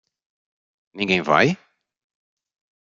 Ninguém 0.95 1.21
vai? 1.21 1.55